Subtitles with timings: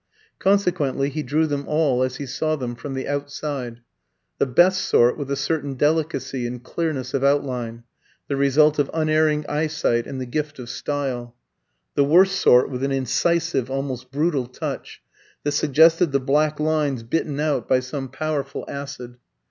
[0.39, 3.81] Consequently he drew them all, as he saw them, from the outside;
[4.39, 7.83] the best sort with a certain delicacy and clearness of outline,
[8.27, 11.35] the result of unerring eyesight and the gift of style;
[11.93, 15.03] the worst sort with an incisive, almost brutal touch
[15.43, 19.17] that suggested the black lines bitten out by some powerful acid.